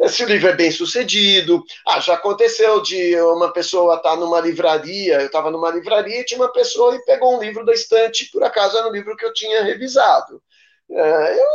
[0.09, 4.41] Se o livro é bem sucedido, ah, já aconteceu de uma pessoa estar tá numa
[4.41, 8.31] livraria, eu estava numa livraria e tinha uma pessoa e pegou um livro da estante,
[8.33, 10.43] por acaso era um livro que eu tinha revisado.
[10.91, 11.47] É, eu,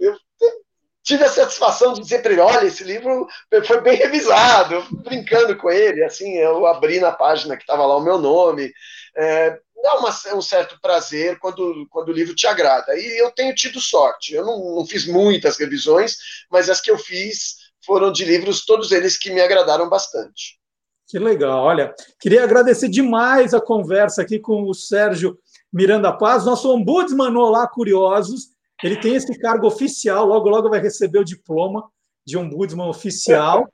[0.00, 0.23] eu, eu
[1.04, 3.28] tive a satisfação de dizer para ele: olha, esse livro
[3.66, 8.02] foi bem revisado, brincando com ele, assim, eu abri na página que estava lá o
[8.02, 8.72] meu nome.
[9.16, 12.98] É, dá uma, um certo prazer quando, quando o livro te agrada.
[12.98, 14.34] E eu tenho tido sorte.
[14.34, 16.16] Eu não, não fiz muitas revisões,
[16.50, 20.58] mas as que eu fiz foram de livros, todos eles que me agradaram bastante.
[21.06, 21.62] Que legal.
[21.62, 25.38] Olha, queria agradecer demais a conversa aqui com o Sérgio
[25.70, 28.53] Miranda Paz, nosso ombudsman no Olá Curiosos.
[28.84, 31.82] Ele tem esse cargo oficial, logo, logo vai receber o diploma
[32.26, 33.66] de ombudsman oficial.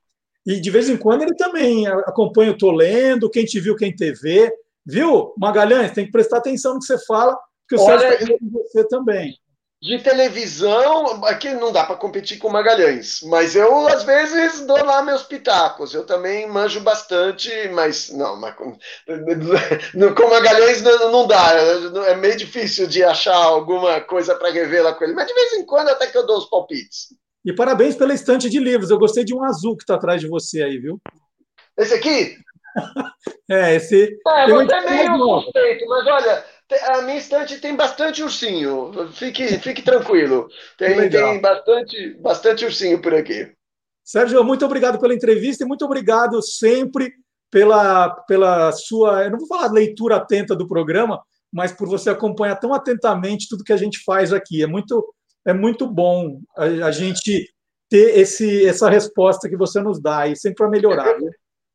[0.47, 3.93] E de vez em quando ele também acompanha o Tô Lendo, quem te viu, quem
[3.93, 4.53] te vê.
[4.87, 5.91] Viu, Magalhães?
[5.91, 7.37] Tem que prestar atenção no que você fala,
[7.69, 9.37] porque o Olha, Sérgio está com você também.
[9.83, 15.03] De televisão, aqui não dá para competir com Magalhães, mas eu às vezes dou lá
[15.03, 15.95] meus pitacos.
[15.95, 18.77] Eu também manjo bastante, mas não, mas com,
[20.15, 21.55] com Magalhães não, não dá.
[22.09, 25.65] É meio difícil de achar alguma coisa para revelar com ele, mas de vez em
[25.65, 27.15] quando até que eu dou os palpites.
[27.43, 28.91] E parabéns pela estante de livros.
[28.91, 31.01] Eu gostei de um azul que está atrás de você aí, viu?
[31.79, 32.37] Esse aqui?
[33.51, 34.19] é, esse.
[34.27, 36.45] É, você é meio suspeito, mas olha,
[36.89, 38.93] a minha estante tem bastante ursinho.
[39.13, 40.49] Fique, fique tranquilo.
[40.79, 43.53] Tem, tem bastante, bastante ursinho por aqui.
[44.05, 47.13] Sérgio, muito obrigado pela entrevista e muito obrigado sempre
[47.51, 51.21] pela, pela sua, eu não vou falar leitura atenta do programa,
[51.53, 54.63] mas por você acompanhar tão atentamente tudo que a gente faz aqui.
[54.63, 55.13] É muito,
[55.45, 57.49] é muito bom a, a gente
[57.89, 61.19] ter esse, essa resposta que você nos dá e sempre para melhorar.
[61.19, 61.31] Né?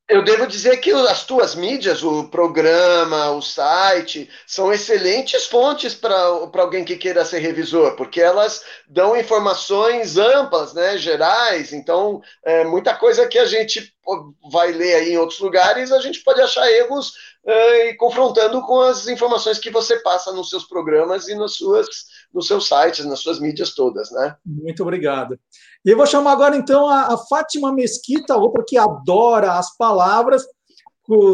[0.07, 6.15] Eu devo dizer que as tuas mídias, o programa, o site, são excelentes fontes para
[6.15, 11.73] alguém que queira ser revisor, porque elas dão informações amplas, né, gerais.
[11.73, 13.95] Então, é, muita coisa que a gente
[14.51, 17.13] vai ler aí em outros lugares, a gente pode achar erros
[17.47, 21.87] e confrontando com as informações que você passa nos seus programas e nas suas,
[22.33, 24.35] nos seus sites, nas suas mídias todas, né?
[24.43, 25.39] Muito obrigado.
[25.85, 30.43] E eu vou chamar agora, então, a, a Fátima Mesquita, outra que adora as palavras,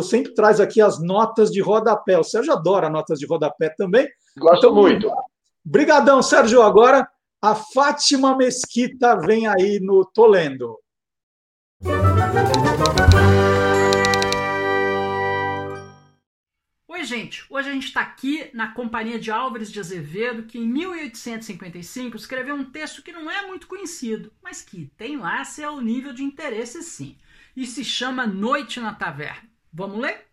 [0.03, 2.19] sempre traz aqui as notas de rodapé.
[2.19, 4.05] O Sérgio adora notas de rodapé também.
[4.37, 5.09] Gosto então, muito.
[5.65, 6.61] Obrigadão, Sérgio.
[6.61, 7.07] Agora,
[7.41, 10.77] a Fátima Mesquita vem aí no Tolendo.
[17.01, 17.43] Oi, gente!
[17.49, 22.53] Hoje a gente está aqui na companhia de Álvares de Azevedo, que em 1855 escreveu
[22.53, 26.83] um texto que não é muito conhecido, mas que tem lá seu nível de interesse
[26.83, 27.17] sim.
[27.55, 29.49] E se chama Noite na Taverna.
[29.73, 30.27] Vamos ler?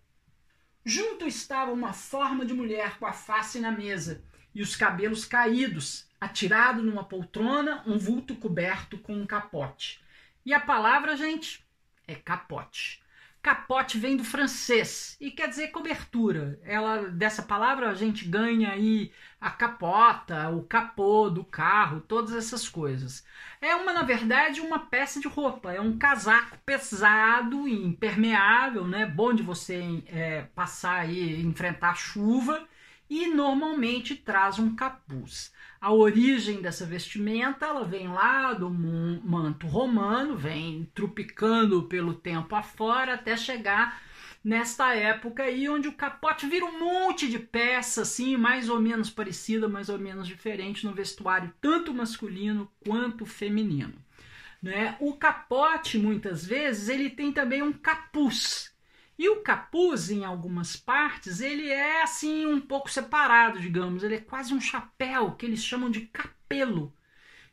[0.85, 4.22] Junto estava uma forma de mulher com a face na mesa
[4.54, 10.04] e os cabelos caídos, atirado numa poltrona, um vulto coberto com um capote.
[10.44, 11.66] E a palavra, gente,
[12.07, 13.02] é capote.
[13.48, 16.61] Capote vem do francês e quer dizer cobertura.
[16.62, 22.68] Ela dessa palavra a gente ganha aí a capota, o capô do carro, todas essas
[22.68, 23.24] coisas.
[23.58, 29.06] É uma na verdade uma peça de roupa, é um casaco pesado e impermeável, né?
[29.06, 32.67] Bom de você é, passar aí enfrentar chuva
[33.09, 35.52] e normalmente traz um capuz.
[35.80, 43.14] A origem dessa vestimenta ela vem lá do manto romano, vem trupicando pelo tempo afora
[43.14, 44.02] até chegar
[44.42, 49.11] nesta época aí onde o capote vira um monte de peça assim, mais ou menos
[49.11, 53.94] parecida, mais ou menos diferente no vestuário tanto masculino quanto feminino.
[54.61, 54.96] Né?
[55.00, 58.76] O capote muitas vezes ele tem também um capuz.
[59.18, 64.04] E o capuz, em algumas partes, ele é assim um pouco separado, digamos.
[64.04, 66.94] Ele é quase um chapéu que eles chamam de capelo.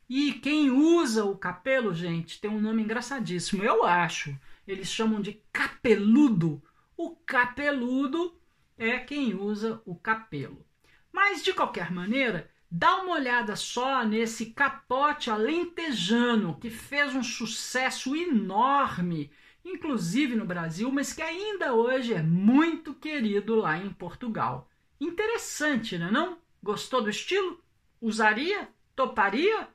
[0.07, 4.37] E quem usa o capelo, gente, tem um nome engraçadíssimo, eu acho.
[4.67, 6.61] Eles chamam de capeludo.
[6.95, 8.39] O capeludo
[8.77, 10.63] é quem usa o capelo.
[11.11, 18.15] Mas de qualquer maneira, dá uma olhada só nesse capote alentejano que fez um sucesso
[18.15, 19.31] enorme,
[19.65, 24.69] inclusive no Brasil, mas que ainda hoje é muito querido lá em Portugal.
[25.01, 26.37] Interessante, não é não?
[26.61, 27.59] Gostou do estilo?
[27.99, 28.69] Usaria?
[28.95, 29.67] Toparia?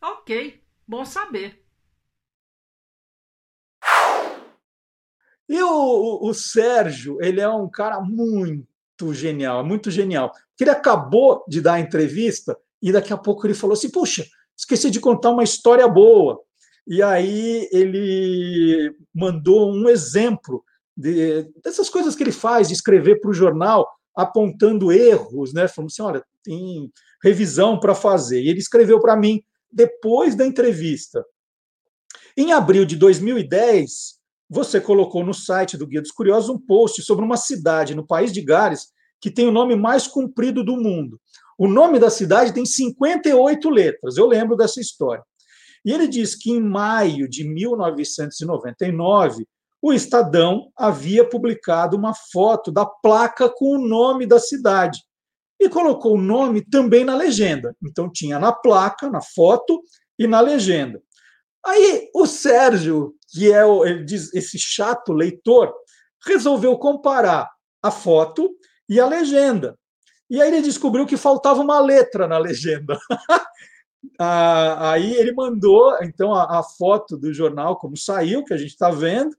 [0.00, 1.64] Ok, bom saber.
[5.48, 10.30] E o, o, Sérgio, ele é um cara muito genial, muito genial.
[10.60, 14.90] Ele acabou de dar a entrevista e daqui a pouco ele falou assim: Puxa, esqueci
[14.90, 16.44] de contar uma história boa.
[16.88, 20.64] E aí ele mandou um exemplo
[20.96, 23.86] de, dessas coisas que ele faz, de escrever para o jornal,
[24.16, 25.68] apontando erros, né?
[25.68, 26.90] Falando assim: olha, tem
[27.22, 28.40] revisão para fazer.
[28.40, 31.22] E ele escreveu para mim depois da entrevista.
[32.34, 34.18] Em abril de 2010,
[34.48, 38.32] você colocou no site do Guia dos Curiosos um post sobre uma cidade no país
[38.32, 38.88] de Gales
[39.20, 41.20] que tem o nome mais comprido do mundo.
[41.58, 45.22] O nome da cidade tem 58 letras, eu lembro dessa história.
[45.84, 49.46] E ele diz que em maio de 1999,
[49.80, 55.00] o Estadão havia publicado uma foto da placa com o nome da cidade
[55.60, 57.76] e colocou o nome também na legenda.
[57.82, 59.82] Então tinha na placa, na foto
[60.18, 61.00] e na legenda.
[61.64, 65.72] Aí o Sérgio, que é o, ele diz, esse chato leitor,
[66.24, 67.48] resolveu comparar
[67.82, 68.50] a foto
[68.88, 69.78] e a legenda.
[70.30, 72.98] E aí ele descobriu que faltava uma letra na legenda.
[74.18, 78.70] ah, aí ele mandou então a, a, foto do jornal como saiu, que a gente
[78.70, 79.36] está vendo,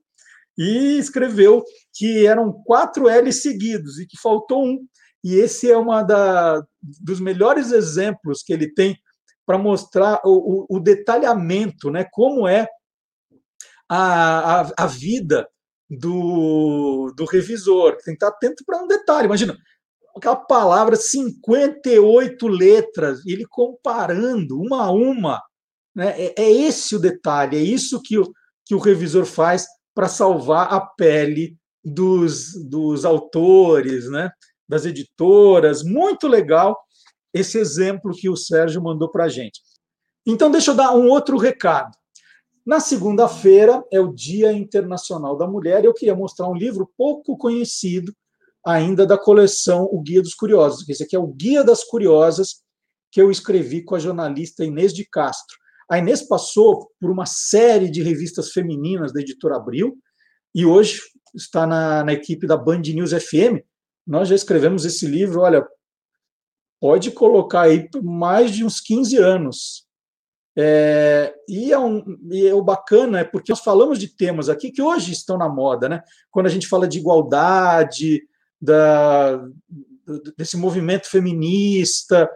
[0.58, 4.86] e escreveu que eram quatro L seguidos e que faltou um
[5.22, 8.98] e esse é uma da, dos melhores exemplos que ele tem
[9.44, 12.06] para mostrar o, o, o, detalhamento, né?
[12.10, 12.66] Como é
[13.88, 15.46] a, a, a vida
[15.88, 17.96] do, do revisor.
[17.96, 19.26] Tem que estar atento para um detalhe.
[19.26, 19.58] Imagina,
[20.16, 25.42] aquela palavra, 58 letras, ele comparando uma a uma.
[25.94, 26.14] Né?
[26.16, 28.30] É, é esse o detalhe, é isso que o,
[28.64, 34.30] que o revisor faz para salvar a pele dos, dos autores, né?
[34.68, 35.82] das editoras.
[35.82, 36.78] Muito legal
[37.32, 39.60] esse exemplo que o Sérgio mandou para a gente.
[40.26, 41.90] Então, deixa eu dar um outro recado.
[42.64, 47.36] Na segunda-feira é o Dia Internacional da Mulher e eu queria mostrar um livro pouco
[47.36, 48.12] conhecido
[48.64, 50.88] ainda da coleção O Guia dos Curiosos.
[50.88, 52.62] Esse aqui é o Guia das Curiosas
[53.12, 55.56] que eu escrevi com a jornalista Inês de Castro.
[55.90, 59.98] A Inês passou por uma série de revistas femininas da editora Abril
[60.54, 61.00] e hoje
[61.34, 63.64] está na, na equipe da Band News FM
[64.10, 65.64] nós já escrevemos esse livro, olha,
[66.80, 69.86] pode colocar aí mais de uns 15 anos.
[70.58, 72.02] É, e, é um,
[72.32, 75.48] e é o bacana é porque nós falamos de temas aqui que hoje estão na
[75.48, 76.02] moda, né?
[76.28, 78.20] Quando a gente fala de igualdade,
[78.60, 79.42] da,
[80.36, 82.28] desse movimento feminista,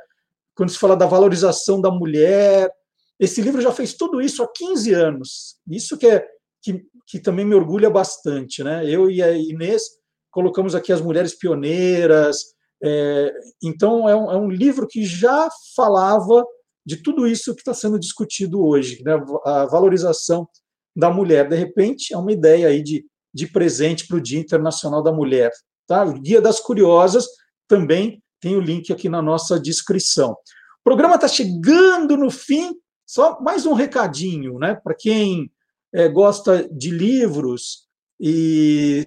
[0.55, 2.70] quando se fala da valorização da mulher.
[3.18, 5.57] Esse livro já fez tudo isso há 15 anos.
[5.68, 6.27] Isso que, é,
[6.62, 8.89] que, que também me orgulha bastante, né?
[8.89, 9.83] Eu e a Inês
[10.31, 12.55] colocamos aqui as mulheres pioneiras.
[12.83, 16.45] É, então, é um, é um, livro que já falava
[16.85, 19.14] de tudo isso que está sendo discutido hoje, né?
[19.45, 20.47] a valorização
[20.95, 21.49] da mulher.
[21.49, 25.51] De repente, é uma ideia aí de, de presente para o Dia Internacional da Mulher.
[25.87, 26.05] Tá?
[26.05, 27.26] O Guia das Curiosas
[27.68, 30.32] também tem o link aqui na nossa descrição.
[30.32, 32.74] O programa está chegando no fim,
[33.07, 34.74] só mais um recadinho, né?
[34.74, 35.51] Para quem
[35.93, 37.89] é, gosta de livros
[38.20, 39.07] e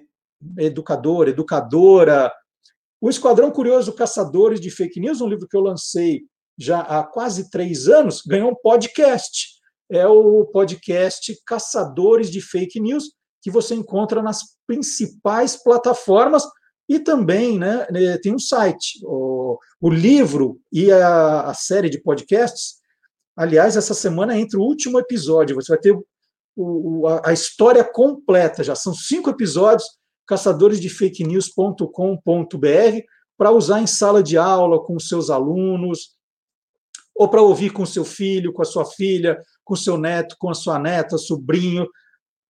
[0.58, 2.32] educador, educadora.
[3.00, 6.22] O Esquadrão Curioso Caçadores de Fake News, um livro que eu lancei
[6.58, 9.58] já há quase três anos, ganhou um podcast.
[9.90, 16.44] É o podcast Caçadores de Fake News, que você encontra nas principais plataformas
[16.88, 18.98] e também né, né tem um site.
[19.04, 22.78] O, o livro e a, a, série de podcasts.
[23.36, 25.56] Aliás, essa semana entra o último episódio.
[25.56, 26.06] Você vai ter o,
[26.56, 28.64] o, a, história completa.
[28.64, 29.86] Já são cinco episódios
[30.26, 33.00] caçadoresdefakenews.com.br
[33.36, 36.16] para usar em sala de aula com seus alunos,
[37.14, 40.54] ou para ouvir com seu filho, com a sua filha, com seu neto, com a
[40.54, 41.86] sua neta, sobrinho.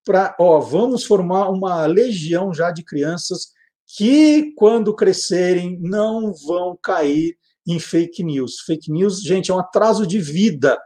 [0.05, 3.53] para, ó, vamos formar uma legião já de crianças
[3.95, 7.37] que, quando crescerem, não vão cair
[7.67, 8.59] em fake news.
[8.65, 10.77] Fake news, gente, é um atraso de vida.